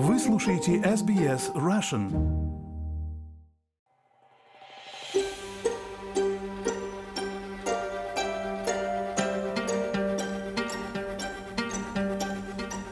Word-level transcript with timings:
Вы 0.00 0.20
слушаете 0.20 0.76
SBS 0.76 1.52
Russian. 1.56 2.12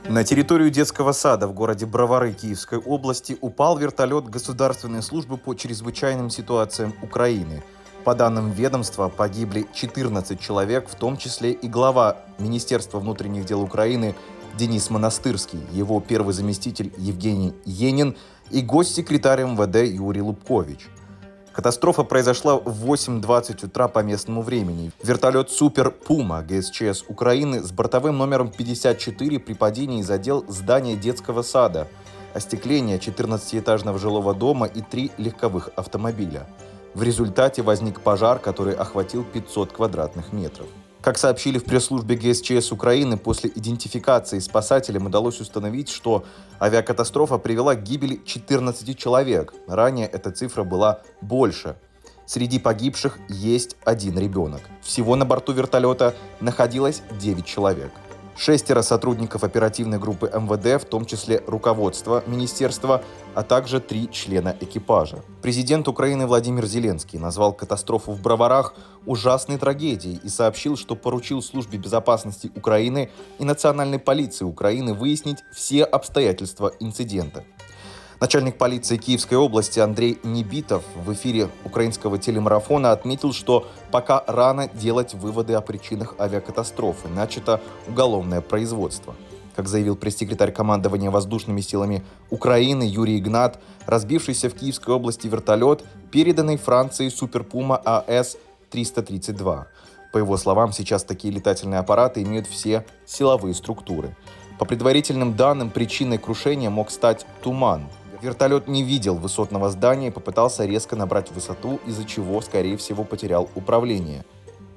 На 0.08 0.24
территорию 0.24 0.70
детского 0.70 1.12
сада 1.12 1.46
в 1.46 1.52
городе 1.52 1.86
Бровары 1.86 2.32
Киевской 2.32 2.80
области 2.80 3.38
упал 3.40 3.78
вертолет 3.78 4.28
Государственной 4.28 5.00
службы 5.00 5.36
по 5.36 5.54
чрезвычайным 5.54 6.28
ситуациям 6.28 6.92
Украины. 7.02 7.62
По 8.02 8.16
данным 8.16 8.50
ведомства, 8.50 9.08
погибли 9.08 9.66
14 9.72 10.40
человек, 10.40 10.88
в 10.88 10.96
том 10.96 11.16
числе 11.16 11.52
и 11.52 11.68
глава 11.68 12.16
Министерства 12.40 12.98
внутренних 12.98 13.44
дел 13.46 13.62
Украины 13.62 14.16
Денис 14.56 14.88
Монастырский, 14.88 15.60
его 15.72 16.00
первый 16.00 16.32
заместитель 16.32 16.92
Евгений 16.96 17.52
Енин 17.66 18.16
и 18.50 18.62
гость-секретарь 18.62 19.42
МВД 19.42 19.88
Юрий 19.92 20.22
Лубкович. 20.22 20.88
Катастрофа 21.52 22.04
произошла 22.04 22.56
в 22.56 22.90
8.20 22.90 23.66
утра 23.66 23.88
по 23.88 24.00
местному 24.00 24.42
времени. 24.42 24.92
Вертолет 25.02 25.50
«Супер 25.50 25.90
Пума» 25.90 26.42
ГСЧС 26.42 27.04
Украины 27.08 27.62
с 27.62 27.70
бортовым 27.70 28.16
номером 28.16 28.50
54 28.50 29.40
при 29.40 29.52
падении 29.54 30.02
задел 30.02 30.44
здание 30.48 30.96
детского 30.96 31.42
сада, 31.42 31.88
остекление 32.34 32.98
14-этажного 32.98 33.98
жилого 33.98 34.34
дома 34.34 34.66
и 34.66 34.80
три 34.80 35.10
легковых 35.18 35.70
автомобиля. 35.76 36.46
В 36.94 37.02
результате 37.02 37.62
возник 37.62 38.00
пожар, 38.00 38.38
который 38.38 38.74
охватил 38.74 39.24
500 39.24 39.72
квадратных 39.72 40.32
метров. 40.32 40.66
Как 41.02 41.18
сообщили 41.18 41.58
в 41.58 41.64
пресс-службе 41.64 42.16
ГСЧС 42.16 42.72
Украины, 42.72 43.16
после 43.16 43.50
идентификации 43.54 44.40
спасателям 44.40 45.06
удалось 45.06 45.40
установить, 45.40 45.88
что 45.88 46.24
авиакатастрофа 46.60 47.38
привела 47.38 47.74
к 47.74 47.82
гибели 47.82 48.20
14 48.24 48.98
человек. 48.98 49.54
Ранее 49.68 50.08
эта 50.08 50.32
цифра 50.32 50.64
была 50.64 51.02
больше. 51.20 51.76
Среди 52.26 52.58
погибших 52.58 53.18
есть 53.28 53.76
один 53.84 54.18
ребенок. 54.18 54.62
Всего 54.82 55.14
на 55.14 55.24
борту 55.24 55.52
вертолета 55.52 56.16
находилось 56.40 57.02
9 57.20 57.46
человек. 57.46 57.92
Шестеро 58.38 58.82
сотрудников 58.82 59.44
оперативной 59.44 59.98
группы 59.98 60.30
МВД, 60.32 60.82
в 60.82 60.86
том 60.86 61.06
числе 61.06 61.42
руководство 61.46 62.22
министерства, 62.26 63.02
а 63.34 63.42
также 63.42 63.80
три 63.80 64.10
члена 64.10 64.54
экипажа. 64.60 65.22
Президент 65.40 65.88
Украины 65.88 66.26
Владимир 66.26 66.66
Зеленский 66.66 67.18
назвал 67.18 67.54
катастрофу 67.54 68.12
в 68.12 68.20
Броварах 68.20 68.74
ужасной 69.06 69.56
трагедией 69.56 70.20
и 70.22 70.28
сообщил, 70.28 70.76
что 70.76 70.96
поручил 70.96 71.42
службе 71.42 71.78
безопасности 71.78 72.52
Украины 72.54 73.10
и 73.38 73.44
национальной 73.44 73.98
полиции 73.98 74.44
Украины 74.44 74.92
выяснить 74.92 75.38
все 75.50 75.84
обстоятельства 75.84 76.72
инцидента. 76.78 77.44
Начальник 78.18 78.56
полиции 78.56 78.96
Киевской 78.96 79.34
области 79.34 79.78
Андрей 79.78 80.18
Небитов 80.22 80.82
в 80.94 81.12
эфире 81.12 81.50
украинского 81.66 82.16
телемарафона 82.16 82.92
отметил, 82.92 83.34
что 83.34 83.66
пока 83.90 84.24
рано 84.26 84.70
делать 84.72 85.12
выводы 85.12 85.52
о 85.52 85.60
причинах 85.60 86.14
авиакатастрофы. 86.18 87.08
Начато 87.08 87.60
уголовное 87.86 88.40
производство. 88.40 89.14
Как 89.54 89.68
заявил 89.68 89.96
пресс-секретарь 89.96 90.50
командования 90.50 91.10
воздушными 91.10 91.60
силами 91.60 92.02
Украины 92.30 92.84
Юрий 92.84 93.18
Игнат, 93.18 93.58
разбившийся 93.84 94.48
в 94.48 94.54
Киевской 94.54 94.94
области 94.94 95.26
вертолет, 95.26 95.84
переданный 96.10 96.56
Франции 96.56 97.10
Суперпума 97.10 97.76
АС-332. 97.84 99.64
По 100.12 100.18
его 100.18 100.38
словам, 100.38 100.72
сейчас 100.72 101.04
такие 101.04 101.34
летательные 101.34 101.80
аппараты 101.80 102.22
имеют 102.22 102.46
все 102.46 102.86
силовые 103.04 103.52
структуры. 103.52 104.16
По 104.58 104.64
предварительным 104.64 105.36
данным, 105.36 105.68
причиной 105.68 106.16
крушения 106.16 106.70
мог 106.70 106.90
стать 106.90 107.26
туман, 107.42 107.82
Вертолет 108.22 108.68
не 108.68 108.82
видел 108.82 109.16
высотного 109.16 109.70
здания 109.70 110.08
и 110.08 110.10
попытался 110.10 110.64
резко 110.64 110.96
набрать 110.96 111.30
высоту, 111.30 111.80
из-за 111.86 112.04
чего, 112.04 112.40
скорее 112.40 112.76
всего, 112.76 113.04
потерял 113.04 113.48
управление. 113.54 114.24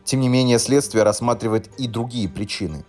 Тем 0.03 0.19
не 0.21 0.29
менее, 0.29 0.59
следствие 0.59 1.03
рассматривает 1.03 1.69
и 1.77 1.87
другие 1.87 2.27
причины. 2.27 2.83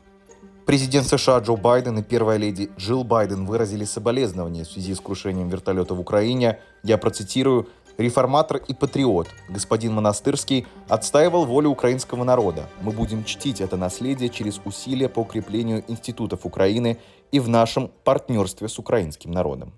Президент 0.66 1.06
США 1.06 1.38
Джо 1.38 1.56
Байден 1.56 1.98
и 1.98 2.02
первая 2.02 2.38
леди 2.38 2.70
Джилл 2.78 3.04
Байден 3.04 3.44
выразили 3.44 3.84
соболезнования 3.84 4.64
в 4.64 4.68
связи 4.68 4.94
с 4.94 5.00
крушением 5.00 5.48
вертолета 5.48 5.94
в 5.94 6.00
Украине. 6.00 6.60
Я 6.82 6.96
процитирую, 6.96 7.68
реформатор 7.98 8.58
и 8.58 8.74
патриот, 8.74 9.28
господин 9.48 9.94
Монастырский, 9.94 10.66
отстаивал 10.88 11.44
волю 11.44 11.70
украинского 11.70 12.24
народа. 12.24 12.68
Мы 12.80 12.92
будем 12.92 13.24
чтить 13.24 13.60
это 13.60 13.76
наследие 13.76 14.28
через 14.28 14.60
усилия 14.64 15.08
по 15.08 15.20
укреплению 15.20 15.84
институтов 15.88 16.46
Украины 16.46 16.98
и 17.32 17.40
в 17.40 17.48
нашем 17.48 17.90
партнерстве 18.04 18.68
с 18.68 18.78
украинским 18.78 19.32
народом. 19.32 19.72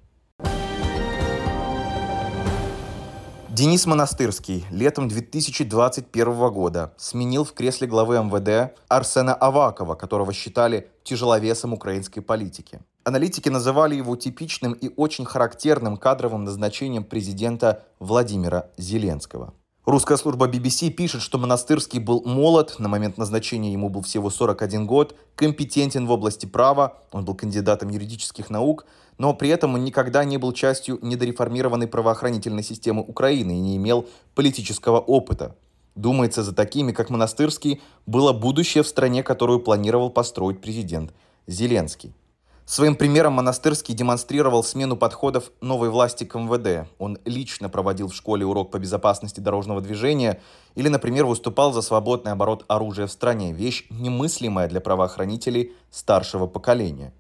Денис 3.53 3.85
Монастырский 3.85 4.65
летом 4.71 5.09
2021 5.09 6.51
года 6.51 6.95
сменил 6.97 7.45
в 7.45 7.53
кресле 7.53 7.87
главы 7.87 8.17
МВД 8.17 8.75
Арсена 8.89 9.35
Авакова, 9.35 9.95
которого 9.95 10.33
считали 10.33 10.89
тяжеловесом 11.05 11.75
украинской 11.75 12.23
политики. 12.23 12.81
Аналитики 13.05 13.51
называли 13.51 13.95
его 13.95 14.17
типичным 14.17 14.73
и 14.73 14.91
очень 14.97 15.27
характерным 15.27 15.99
кадровым 15.99 16.45
назначением 16.45 17.05
президента 17.05 17.85
Владимира 17.99 18.71
Зеленского. 18.79 19.53
Русская 19.85 20.17
служба 20.17 20.47
BBC 20.47 20.91
пишет, 20.91 21.23
что 21.23 21.39
Монастырский 21.39 21.99
был 21.99 22.23
молод, 22.25 22.77
на 22.79 22.89
момент 22.89 23.19
назначения 23.19 23.73
ему 23.73 23.89
был 23.89 24.03
всего 24.03 24.31
41 24.31 24.87
год, 24.87 25.17
компетентен 25.35 26.07
в 26.07 26.13
области 26.13 26.47
права, 26.47 26.99
он 27.11 27.25
был 27.25 27.35
кандидатом 27.35 27.89
юридических 27.89 28.49
наук, 28.49 28.87
но 29.19 29.35
при 29.35 29.49
этом 29.49 29.75
он 29.75 29.83
никогда 29.83 30.23
не 30.23 30.37
был 30.37 30.53
частью 30.53 31.01
недореформированной 31.03 31.89
правоохранительной 31.89 32.63
системы 32.63 33.03
Украины 33.03 33.59
и 33.59 33.61
не 33.61 33.77
имел 33.77 34.07
политического 34.37 35.01
опыта. 35.01 35.57
Думается, 35.97 36.45
за 36.45 36.55
такими, 36.55 36.93
как 36.93 37.11
Монастырский, 37.11 37.81
было 38.07 38.33
будущее 38.33 38.85
в 38.85 38.89
стране, 38.89 39.25
которую 39.25 39.59
планировал 39.59 40.11
построить 40.11 40.61
президент 40.61 41.13
Зеленский. 41.49 42.15
Своим 42.65 42.95
примером 42.95 43.35
Монастырский 43.35 43.93
демонстрировал 43.93 44.63
смену 44.63 44.97
подходов 44.97 45.51
новой 45.61 45.91
власти 45.91 46.25
к 46.25 46.39
МВД. 46.39 46.89
Он 46.99 47.19
лично 47.25 47.69
проводил 47.69 48.09
в 48.09 48.15
школе 48.15 48.47
урок 48.47 48.71
по 48.71 48.79
безопасности 48.79 49.41
дорожного 49.41 49.81
движения 49.81 50.41
или, 50.77 50.89
например, 50.89 51.27
выступал 51.27 51.73
за 51.73 51.83
свободный 51.83 52.33
оборот 52.33 52.65
оружия 52.69 53.09
в 53.09 53.13
стране, 53.13 53.53
вещь 53.53 53.87
немыслимая 53.91 54.69
для 54.69 54.81
правоохранителей 54.81 55.73
старшего 55.91 56.47
поколения. 56.47 57.13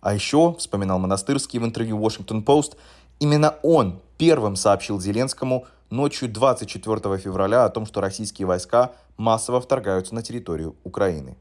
А 0.00 0.14
еще, 0.14 0.54
вспоминал 0.54 1.00
Монастырский 1.00 1.58
в 1.58 1.64
интервью 1.64 1.98
Washington 1.98 2.44
Post, 2.44 2.76
именно 3.18 3.56
он 3.64 4.00
первым 4.16 4.54
сообщил 4.54 5.00
Зеленскому 5.00 5.66
ночью 5.90 6.28
24 6.28 7.18
февраля 7.18 7.64
о 7.64 7.68
том, 7.68 7.84
что 7.84 8.00
российские 8.00 8.46
войска 8.46 8.92
массово 9.16 9.60
вторгаются 9.60 10.14
на 10.14 10.22
территорию 10.22 10.76
Украины. 10.84 11.36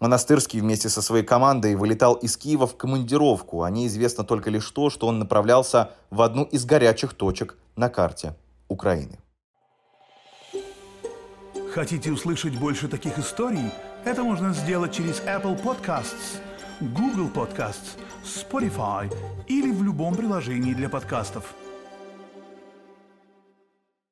Монастырский 0.00 0.60
вместе 0.60 0.88
со 0.88 1.02
своей 1.02 1.24
командой 1.24 1.74
вылетал 1.74 2.14
из 2.14 2.36
Киева 2.36 2.66
в 2.66 2.76
командировку, 2.76 3.62
а 3.62 3.70
неизвестно 3.70 4.22
только 4.24 4.48
лишь 4.50 4.70
то, 4.70 4.90
что 4.90 5.08
он 5.08 5.18
направлялся 5.18 5.90
в 6.10 6.22
одну 6.22 6.44
из 6.44 6.64
горячих 6.64 7.14
точек 7.14 7.56
на 7.76 7.88
карте 7.88 8.34
Украины. 8.68 9.18
Хотите 11.72 12.12
услышать 12.12 12.58
больше 12.58 12.88
таких 12.88 13.18
историй? 13.18 13.72
Это 14.04 14.22
можно 14.22 14.52
сделать 14.52 14.92
через 14.92 15.20
Apple 15.20 15.60
Podcasts, 15.62 16.38
Google 16.80 17.28
Podcasts, 17.28 17.98
Spotify 18.24 19.12
или 19.48 19.72
в 19.72 19.82
любом 19.82 20.14
приложении 20.14 20.74
для 20.74 20.88
подкастов– 20.88 21.54